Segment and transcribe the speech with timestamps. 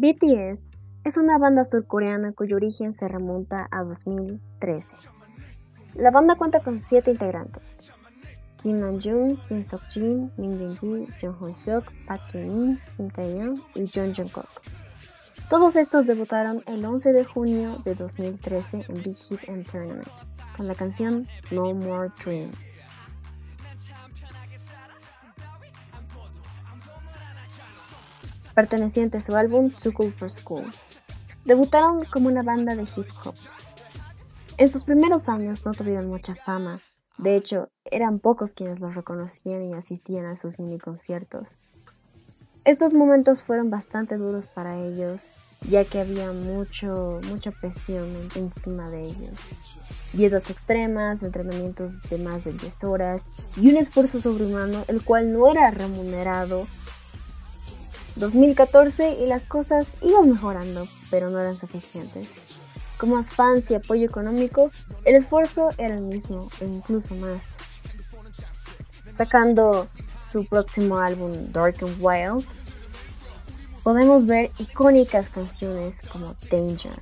[0.00, 0.68] BTS
[1.02, 4.96] es una banda surcoreana cuyo origen se remonta a 2013.
[5.96, 7.80] La banda cuenta con siete integrantes:
[8.62, 14.46] Kim Namjoon, Kim Seokjin, Min Yoongi, Jung Hoon-seok, Park Jimin, Kim Taehyung y Jung Jungkook.
[15.50, 19.40] Todos estos debutaron el 11 de junio de 2013 en Big Hit
[19.72, 20.06] Tournament
[20.56, 22.52] con la canción No More Dream.
[28.58, 30.64] Perteneciente a su álbum Too Cool for School.
[31.44, 33.36] Debutaron como una banda de hip hop.
[34.56, 36.80] En sus primeros años no tuvieron mucha fama,
[37.18, 41.60] de hecho, eran pocos quienes los reconocían y asistían a sus mini conciertos.
[42.64, 45.30] Estos momentos fueron bastante duros para ellos,
[45.68, 49.38] ya que había mucho, mucha presión encima de ellos.
[50.12, 55.48] Dietas extremas, entrenamientos de más de 10 horas y un esfuerzo sobrehumano, el cual no
[55.48, 56.66] era remunerado.
[58.18, 62.28] 2014 y las cosas iban mejorando, pero no eran suficientes.
[62.98, 64.70] Con más fans y apoyo económico,
[65.04, 67.56] el esfuerzo era el mismo e incluso más.
[69.12, 69.88] Sacando
[70.20, 72.44] su próximo álbum Dark and Wild,
[73.84, 77.00] podemos ver icónicas canciones como Danger.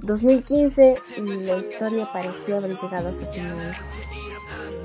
[0.00, 3.74] ...2015 y la historia parecía haber llegado a su final.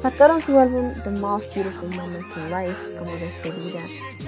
[0.03, 3.79] Sacaron su álbum The Most Beautiful Moments in Life como despedida,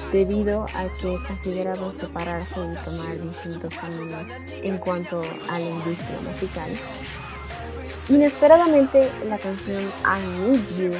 [0.10, 4.30] debido a que consideraban separarse y tomar distintos caminos
[4.64, 6.72] en cuanto a la industria musical.
[8.08, 10.94] Inesperadamente, la canción I Need You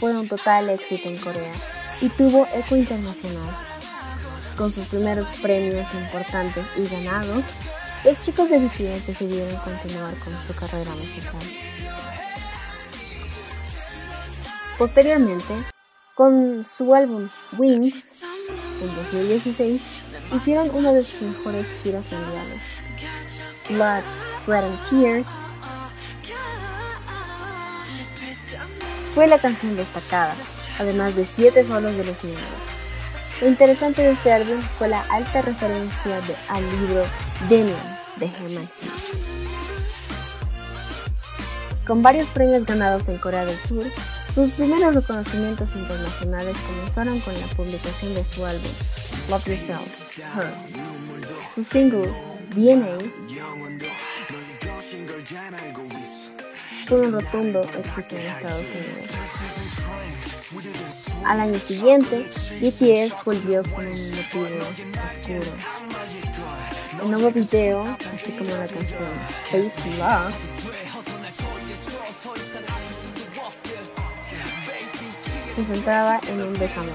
[0.00, 1.52] fue un total éxito en Corea
[2.00, 3.54] y tuvo eco internacional.
[4.56, 7.44] Con sus primeros premios importantes y ganados,
[8.04, 11.40] los chicos de BTS decidieron continuar con su carrera musical.
[14.78, 15.54] Posteriormente,
[16.14, 18.22] con su álbum Wings,
[18.82, 19.82] en 2016,
[20.36, 22.62] hicieron una de sus mejores giras mundiales.
[23.70, 24.02] Blood,
[24.44, 25.28] Sweat and Tears
[29.14, 30.34] fue la canción destacada,
[30.78, 32.48] además de siete solos de los miembros.
[33.40, 37.04] Lo interesante de este álbum fue la alta referencia de, al libro
[37.48, 38.30] Demian de
[41.86, 43.84] Con varios premios ganados en Corea del Sur,
[44.32, 48.70] sus primeros reconocimientos internacionales comenzaron con la publicación de su álbum
[49.30, 50.52] Love Yourself, Her.
[51.54, 52.10] Su single
[52.54, 52.98] DNA
[56.86, 59.24] fue un rotundo éxito en Estados Unidos.
[61.24, 62.24] Al año siguiente,
[62.60, 64.56] BTS volvió con un motivo
[65.08, 65.44] oscuro
[67.04, 67.82] el nuevo video,
[68.14, 69.08] así como la canción
[69.50, 70.32] Faith Love,
[75.54, 76.94] se centraba en un desamor.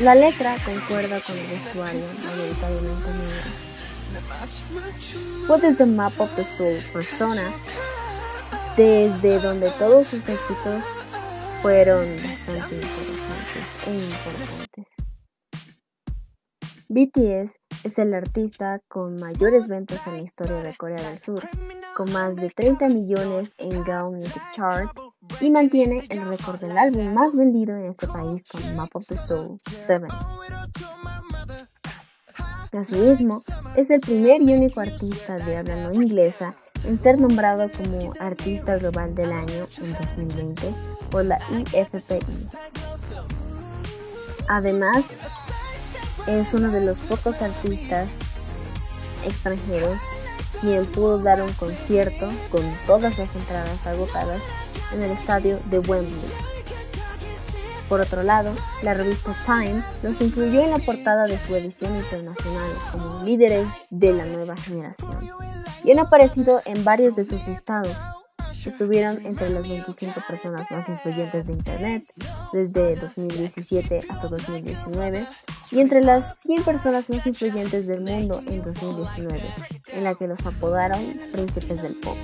[0.00, 3.50] La letra concuerda con el vestuario mayoritariamente negro.
[5.46, 7.52] Fue desde Map of the Soul Persona,
[8.76, 10.84] desde donde todos sus éxitos
[11.60, 14.91] fueron bastante interesantes e importantes.
[16.92, 21.42] BTS es el artista con mayores ventas en la historia de Corea del Sur,
[21.96, 24.90] con más de 30 millones en Gaon Music Chart
[25.40, 29.16] y mantiene el récord del álbum más vendido en este país con Map of the
[29.16, 30.06] Soul 7.
[32.72, 33.40] Asimismo,
[33.74, 36.54] es el primer y único artista de habla no inglesa
[36.84, 40.74] en ser nombrado como Artista Global del Año en 2020
[41.10, 41.38] por la
[41.72, 42.48] IFPI.
[44.48, 45.41] Además,
[46.26, 48.12] es uno de los pocos artistas
[49.24, 50.00] extranjeros
[50.60, 54.42] quien pudo dar un concierto con todas las entradas agotadas
[54.92, 56.32] en el estadio de Wembley.
[57.88, 62.70] Por otro lado, la revista Time los incluyó en la portada de su edición internacional
[62.90, 65.18] como líderes de la nueva generación
[65.84, 67.96] y han aparecido en varios de sus listados,
[68.68, 72.04] estuvieron entre las 25 personas más influyentes de Internet
[72.52, 75.26] desde 2017 hasta 2019
[75.70, 79.42] y entre las 100 personas más influyentes del mundo en 2019,
[79.88, 81.00] en la que los apodaron
[81.32, 82.16] príncipes del pop.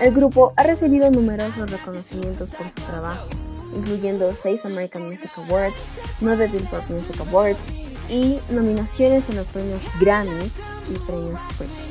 [0.00, 3.28] El grupo ha recibido numerosos reconocimientos por su trabajo,
[3.76, 7.66] incluyendo 6 American Music Awards, 9 Billboard Music Awards
[8.08, 10.50] y nominaciones en los premios Grammy
[10.90, 11.89] y premios Brit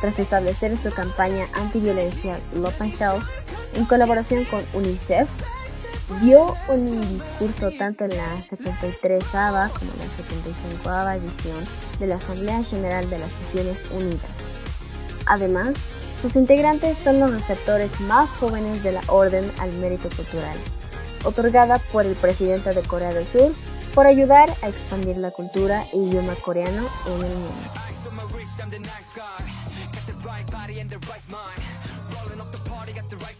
[0.00, 3.24] tras establecer su campaña antiviolencia Love Myself
[3.74, 5.28] en colaboración con UNICEF,
[6.20, 11.64] dio un discurso tanto en la 73 como en la 75 edición
[12.00, 14.54] de la Asamblea General de las Naciones Unidas.
[15.26, 15.90] Además,
[16.22, 20.58] Sus integrantes son los receptores más jóvenes de la Orden al Mérito Cultural,
[21.24, 23.54] otorgada por el presidente de Corea del Sur
[23.94, 27.70] por ayudar a expandir la cultura e idioma coreano en el mundo.
[30.40, 31.60] right body and the right mind.
[32.14, 33.36] Rolling up the party, got the right